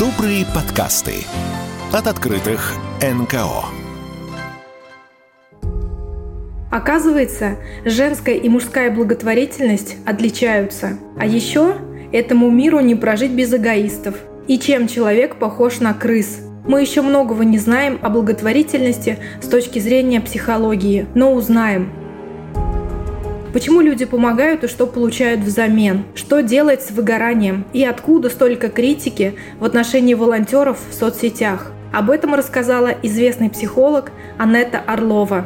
[0.00, 1.26] Добрые подкасты
[1.92, 3.66] от открытых НКО.
[6.70, 10.96] Оказывается, женская и мужская благотворительность отличаются.
[11.18, 11.76] А еще
[12.12, 14.14] этому миру не прожить без эгоистов.
[14.48, 16.38] И чем человек похож на крыс?
[16.66, 21.92] Мы еще многого не знаем о благотворительности с точки зрения психологии, но узнаем.
[23.52, 26.04] Почему люди помогают и что получают взамен?
[26.14, 27.64] Что делать с выгоранием?
[27.72, 31.72] И откуда столько критики в отношении волонтеров в соцсетях?
[31.92, 35.44] Об этом рассказала известный психолог Анетта Орлова.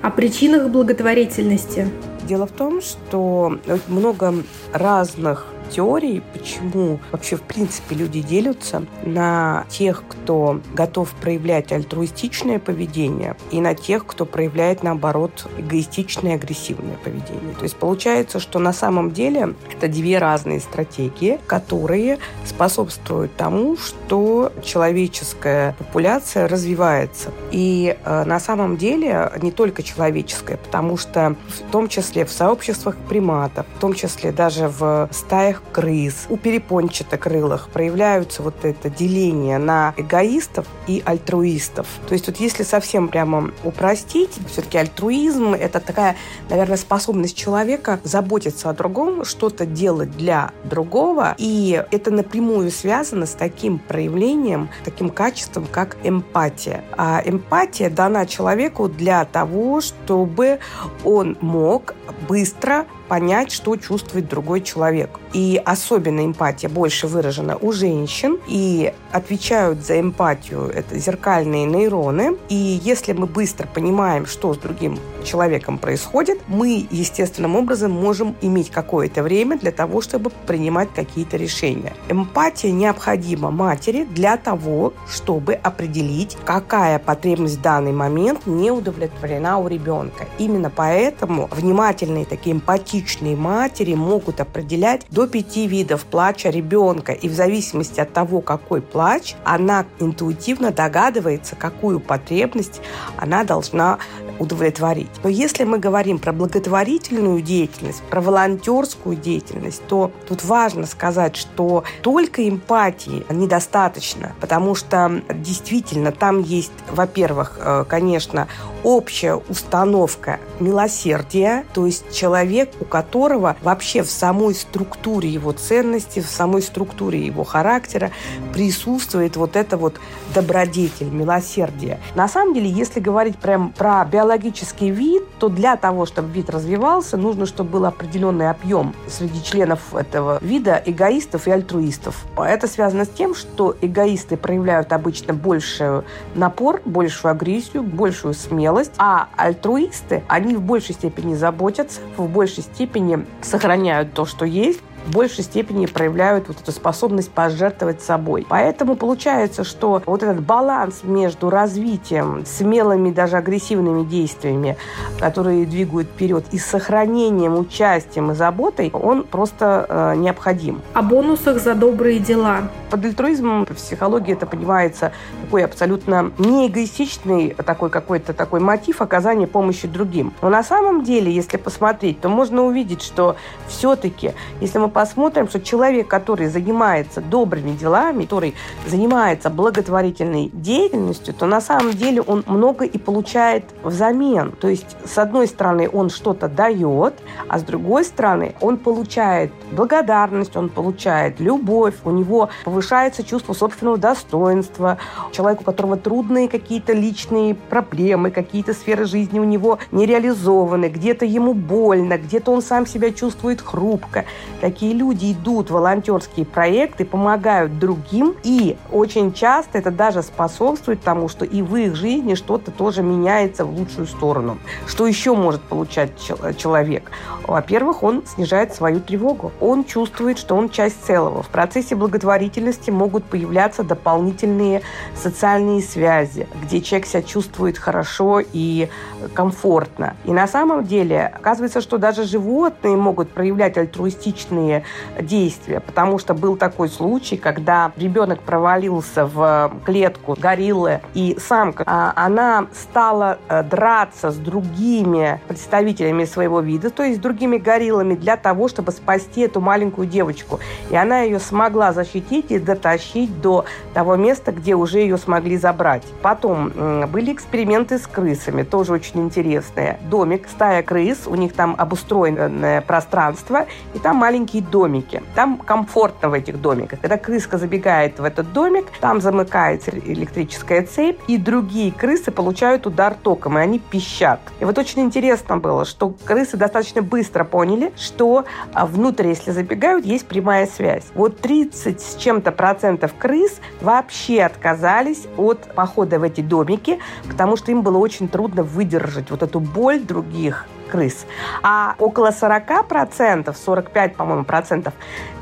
[0.00, 1.88] О причинах благотворительности.
[2.22, 4.34] Дело в том, что много
[4.72, 13.36] разных теорий, почему вообще в принципе люди делятся на тех, кто готов проявлять альтруистичное поведение,
[13.50, 17.54] и на тех, кто проявляет, наоборот, эгоистичное, агрессивное поведение.
[17.58, 24.52] То есть получается, что на самом деле это две разные стратегии, которые способствуют тому, что
[24.62, 27.30] человеческая популяция развивается.
[27.50, 32.96] И э, на самом деле не только человеческая, потому что в том числе в сообществах
[33.08, 39.94] приматов, в том числе даже в стаях крыс, у перепончатокрылых проявляются вот это деление на
[39.96, 41.86] эгоистов и альтруистов.
[42.06, 46.16] То есть вот если совсем прямо упростить, все-таки альтруизм– это такая,
[46.48, 53.32] наверное, способность человека заботиться о другом, что-то делать для другого, и это напрямую связано с
[53.32, 56.84] таким проявлением, таким качеством, как эмпатия.
[56.96, 60.58] А эмпатия дана человеку для того, чтобы
[61.04, 61.94] он мог
[62.28, 65.18] быстро понять, что чувствует другой человек.
[65.32, 72.36] И особенно эмпатия больше выражена у женщин, и отвечают за эмпатию это зеркальные нейроны.
[72.48, 78.70] И если мы быстро понимаем, что с другим человеком происходит, мы естественным образом можем иметь
[78.70, 81.92] какое-то время для того, чтобы принимать какие-то решения.
[82.08, 89.68] Эмпатия необходима матери для того, чтобы определить, какая потребность в данный момент не удовлетворена у
[89.68, 90.26] ребенка.
[90.38, 92.54] Именно поэтому внимательные такие
[92.94, 97.12] эмпатичные матери могут определять до пяти видов плача ребенка.
[97.12, 102.80] И в зависимости от того, какой плач, она интуитивно догадывается, какую потребность
[103.16, 103.98] она должна
[104.38, 105.10] удовлетворить.
[105.22, 111.84] Но если мы говорим про благотворительную деятельность, про волонтерскую деятельность, то тут важно сказать, что
[112.02, 118.48] только эмпатии недостаточно, потому что действительно там есть, во-первых, э, конечно,
[118.82, 126.26] общая установка милосердия, то есть человек, у которого вообще в самой структуре его ценности, в
[126.26, 128.10] самой структуре его характера
[128.52, 130.00] присутствует вот это вот
[130.34, 131.98] добродетель, милосердие.
[132.14, 137.18] На самом деле, если говорить прям про биологический вид, то для того, чтобы вид развивался,
[137.18, 142.24] нужно, чтобы был определенный объем среди членов этого вида эгоистов и альтруистов.
[142.38, 146.02] Это связано с тем, что эгоисты проявляют обычно больший
[146.34, 153.26] напор, большую агрессию, большую смелость, а альтруисты, они в большей степени заботятся, в большей степени
[153.42, 158.46] сохраняют то, что есть, в большей степени проявляют вот эту способность пожертвовать собой.
[158.48, 164.76] Поэтому получается, что вот этот баланс между развитием, смелыми, даже агрессивными действиями,
[165.18, 170.82] которые двигают вперед, и сохранением, участием и заботой, он просто э, необходим.
[170.94, 172.68] О бонусах за добрые дела.
[172.90, 175.12] Под альтруизмом в психологии это понимается
[175.54, 180.32] такой абсолютно не эгоистичный такой какой-то такой мотив оказания помощи другим.
[180.42, 183.36] Но на самом деле, если посмотреть, то можно увидеть, что
[183.68, 188.54] все-таки, если мы посмотрим, что человек, который занимается добрыми делами, который
[188.86, 194.52] занимается благотворительной деятельностью, то на самом деле он много и получает взамен.
[194.52, 197.14] То есть, с одной стороны, он что-то дает,
[197.48, 203.98] а с другой стороны, он получает благодарность, он получает любовь, у него повышается чувство собственного
[203.98, 204.98] достоинства.
[205.32, 211.24] Человек, у которого трудные какие-то личные проблемы, какие-то сферы жизни у него не реализованы, где-то
[211.24, 214.24] ему больно, где-то он сам себя чувствует хрупко.
[214.60, 221.00] Такие такие люди идут в волонтерские проекты, помогают другим, и очень часто это даже способствует
[221.00, 224.58] тому, что и в их жизни что-то тоже меняется в лучшую сторону.
[224.86, 226.10] Что еще может получать
[226.58, 227.10] человек?
[227.46, 229.52] Во-первых, он снижает свою тревогу.
[229.60, 231.42] Он чувствует, что он часть целого.
[231.42, 234.82] В процессе благотворительности могут появляться дополнительные
[235.14, 238.88] социальные связи, где человек себя чувствует хорошо и
[239.34, 240.14] комфортно.
[240.24, 244.84] И на самом деле оказывается, что даже животные могут проявлять альтруистичные внутреннее
[245.20, 252.12] действие, потому что был такой случай, когда ребенок провалился в клетку гориллы, и самка, а,
[252.16, 258.36] она стала э, драться с другими представителями своего вида, то есть с другими гориллами, для
[258.36, 260.60] того, чтобы спасти эту маленькую девочку.
[260.90, 266.02] И она ее смогла защитить и дотащить до того места, где уже ее смогли забрать.
[266.22, 266.70] Потом
[267.08, 269.98] были эксперименты с крысами, тоже очень интересные.
[270.10, 275.22] Домик, стая крыс, у них там обустроенное пространство, и там маленькие домики.
[275.34, 277.00] Там комфортно в этих домиках.
[277.00, 283.14] Когда крыска забегает в этот домик, там замыкается электрическая цепь, и другие крысы получают удар
[283.14, 284.40] током, и они пищат.
[284.60, 290.04] И вот очень интересно было, что крысы достаточно быстро поняли, что а, внутрь, если забегают,
[290.04, 291.04] есть прямая связь.
[291.14, 297.70] Вот 30 с чем-то процентов крыс вообще отказались от похода в эти домики, потому что
[297.70, 301.26] им было очень трудно выдержать вот эту боль других крыс.
[301.62, 304.94] А около 40%, 45, по-моему, процентов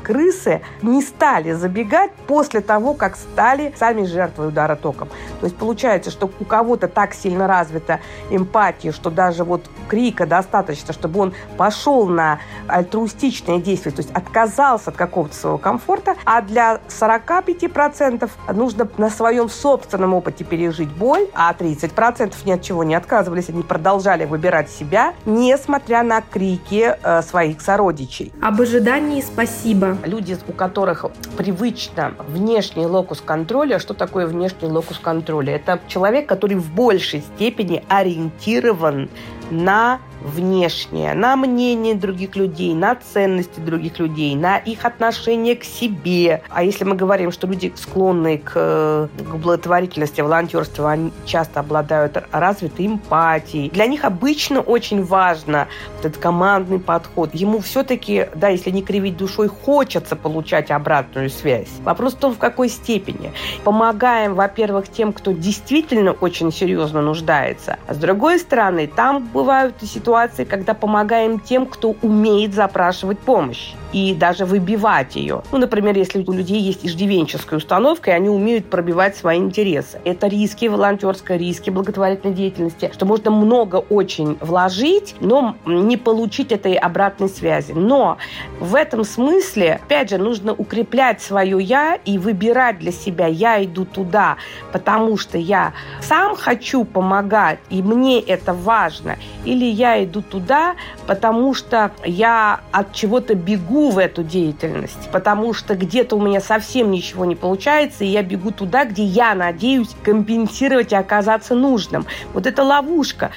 [0.03, 5.07] крысы не стали забегать после того, как стали сами жертвой удара током.
[5.39, 7.99] То есть получается, что у кого-то так сильно развита
[8.29, 14.91] эмпатия, что даже вот крика достаточно, чтобы он пошел на альтруистичное действие, то есть отказался
[14.91, 21.53] от какого-то своего комфорта, а для 45% нужно на своем собственном опыте пережить боль, а
[21.53, 25.13] 30% ни от чего не отказывались, они продолжали выбирать себя,
[25.43, 28.31] несмотря на крики э, своих сородичей.
[28.41, 29.97] Об ожидании спасибо.
[30.05, 31.05] Люди, у которых
[31.37, 35.55] привычно внешний локус контроля, что такое внешний локус контроля?
[35.55, 39.09] Это человек, который в большей степени ориентирован
[39.51, 46.41] на внешнее, на мнение других людей, на ценности других людей, на их отношение к себе.
[46.49, 52.87] А если мы говорим, что люди склонны к, к благотворительности, волонтерству, они часто обладают развитой
[52.87, 53.69] эмпатией.
[53.69, 55.67] Для них обычно очень важно
[55.97, 57.33] вот этот командный подход.
[57.33, 61.67] Ему все-таки, да, если не кривить душой, хочется получать обратную связь.
[61.83, 63.31] Вопрос в том, в какой степени.
[63.63, 67.77] Помогаем, во-первых, тем, кто действительно очень серьезно нуждается.
[67.87, 73.17] А с другой стороны, там бывают и ситуации, ситуации, когда помогаем тем, кто умеет запрашивать
[73.17, 75.43] помощь и даже выбивать ее.
[75.51, 79.99] Ну, например, если у людей есть иждивенческая установка, и они умеют пробивать свои интересы.
[80.03, 86.73] Это риски волонтерской, риски благотворительной деятельности, что можно много очень вложить, но не получить этой
[86.73, 87.73] обратной связи.
[87.73, 88.17] Но
[88.59, 93.85] в этом смысле, опять же, нужно укреплять свое «я» и выбирать для себя «я иду
[93.85, 94.37] туда»,
[94.71, 100.75] потому что я сам хочу помогать, и мне это важно, или я иду туда,
[101.05, 106.91] потому что я от чего-то бегу в эту деятельность, потому что где-то у меня совсем
[106.91, 112.05] ничего не получается, и я бегу туда, где я надеюсь компенсировать и оказаться нужным.
[112.33, 113.31] Вот это ловушка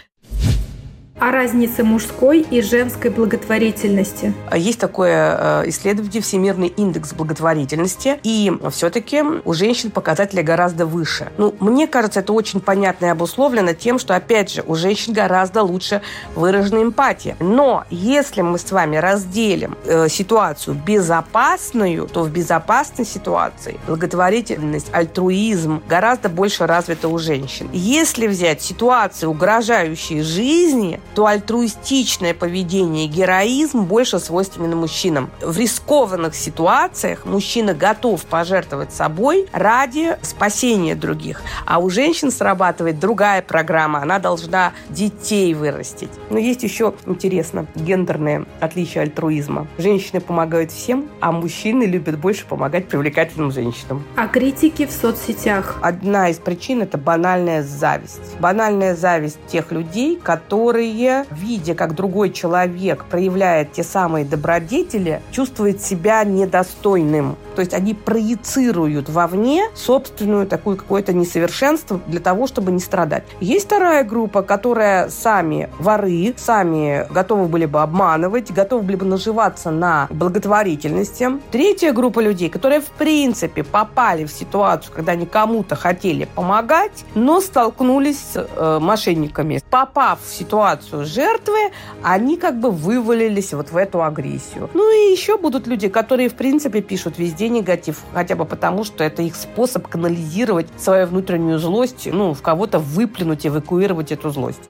[1.19, 4.35] о разнице мужской и женской благотворительности.
[4.55, 11.33] Есть такое э, исследование Всемирный индекс благотворительности, и все-таки у женщин показатели гораздо выше.
[11.39, 15.63] Ну, мне кажется, это очень понятно и обусловлено тем, что, опять же, у женщин гораздо
[15.63, 16.03] лучше
[16.35, 17.37] выражена эмпатия.
[17.41, 25.83] Но если мы с вами разделим э, ситуацию безопасную, то в безопасной ситуации благотворительность, альтруизм
[25.89, 27.71] гораздо больше развита у женщин.
[27.73, 35.31] Если взять ситуацию, угрожающие жизни, то альтруистичное поведение и героизм больше свойственны мужчинам.
[35.41, 41.41] В рискованных ситуациях мужчина готов пожертвовать собой ради спасения других.
[41.65, 44.03] А у женщин срабатывает другая программа.
[44.03, 46.11] Она должна детей вырастить.
[46.29, 49.69] Но есть еще, интересно, гендерное отличие альтруизма.
[49.79, 54.05] Женщины помогают всем, а мужчины любят больше помогать привлекательным женщинам.
[54.17, 55.79] А критики в соцсетях?
[55.81, 58.39] Одна из причин– это банальная зависть.
[58.39, 65.83] Банальная зависть тех людей, которые которые, видя, как другой человек проявляет те самые добродетели, чувствует
[65.83, 67.37] себя недостойным.
[67.55, 73.25] То есть они проецируют вовне собственную такую какое-то несовершенство для того, чтобы не страдать.
[73.41, 79.71] Есть вторая группа, которая сами воры, сами готовы были бы обманывать, готовы были бы наживаться
[79.71, 81.31] на благотворительности.
[81.51, 87.41] Третья группа людей, которые в принципе попали в ситуацию, когда они кому-то хотели помогать, но
[87.41, 89.63] столкнулись с э, мошенниками.
[89.71, 91.73] Попав в ситуацию ситуацию жертвы,
[92.03, 94.71] они как бы вывалились вот в эту агрессию.
[94.75, 99.05] Ну и еще будут люди, которые, в принципе, пишут везде негатив, хотя бы потому, что
[99.05, 104.61] это их способ канализировать свою внутреннюю злость, ну, в кого-то выплюнуть, эвакуировать эту злость.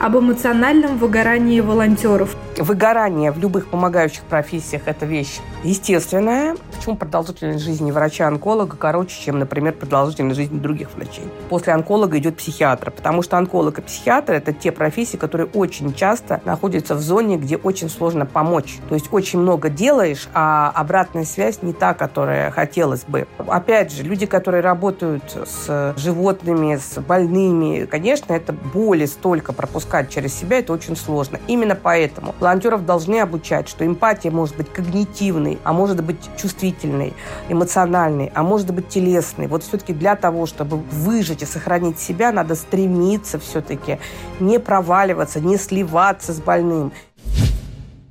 [0.00, 2.34] Об эмоциональном выгорании волонтеров.
[2.56, 6.56] Выгорание в любых помогающих профессиях– это вещь естественная.
[6.74, 11.24] Почему продолжительность жизни врача-онколога короче, чем, например, продолжительность жизни других врачей?
[11.50, 16.40] После онколога идет психиатр, потому что онколог и психиатр– это те профессии, которые очень часто
[16.46, 18.78] находятся в зоне, где очень сложно помочь.
[18.88, 23.26] То есть очень много делаешь, а обратная связь не та, которая хотелось бы.
[23.38, 29.52] Опять же, люди, которые работают с животными, с больными, конечно, это боли столько
[29.90, 31.38] пропускать через себя, это очень сложно.
[31.48, 37.12] Именно поэтому волонтеров должны обучать, что эмпатия может быть когнитивной, а может быть чувствительной,
[37.48, 39.48] эмоциональной, а может быть телесной.
[39.48, 43.98] Вот все-таки для того, чтобы выжить и сохранить себя, надо стремиться все-таки
[44.40, 46.92] не проваливаться, не сливаться с больным.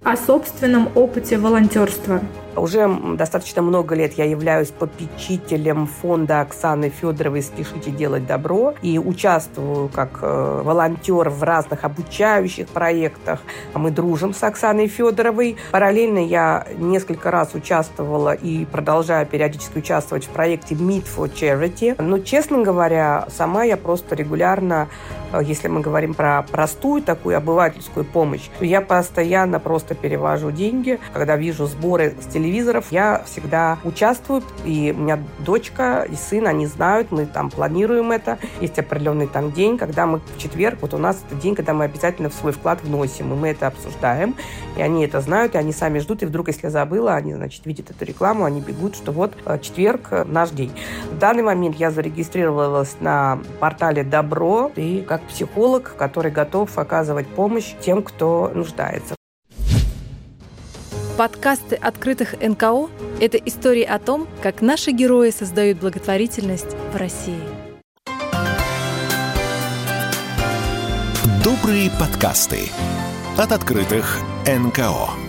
[0.04, 2.22] О собственном опыте волонтерства.
[2.56, 9.90] Уже достаточно много лет я являюсь попечителем фонда Оксаны Федоровой «Спешите делать добро» и участвую
[9.90, 13.40] как э, волонтер в разных обучающих проектах.
[13.74, 15.58] Мы дружим с Оксаной Федоровой.
[15.72, 22.02] Параллельно я несколько раз участвовала и продолжаю периодически участвовать в проекте Meet for Charity.
[22.02, 24.90] Но, честно говоря, сама я просто регулярно,
[25.32, 31.36] э, если мы говорим про простую такую обывательскую помощь, я постоянно просто перевожу деньги, когда
[31.36, 37.12] вижу сборы с телевизоров я всегда участвую, и у меня дочка и сын, они знают,
[37.12, 38.40] мы там планируем это.
[38.62, 41.86] Есть определенный там день, когда мы в четверг, вот у нас это день, когда мы
[41.86, 44.36] обязательно в свой вклад вносим, и мы это обсуждаем,
[44.78, 47.66] и они это знают, и они сами ждут, и вдруг, если я забыла, они, значит,
[47.66, 50.72] видят эту рекламу, они бегут, что вот э, четверг э, наш день.
[51.12, 57.74] В данный момент я зарегистрировалась на портале Добро, и как психолог, который готов оказывать помощь
[57.82, 59.19] тем, кто нуждается.
[61.20, 67.44] Подкасты открытых НКО– это истории о том, как наши герои создают благотворительность в России.
[71.44, 72.70] Добрые подкасты
[73.38, 75.29] от открытых НКО.